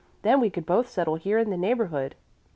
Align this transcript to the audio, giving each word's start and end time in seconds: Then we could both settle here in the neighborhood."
Then 0.23 0.39
we 0.39 0.49
could 0.49 0.65
both 0.65 0.87
settle 0.89 1.13
here 1.15 1.37
in 1.37 1.51
the 1.51 1.57
neighborhood." 1.57 2.15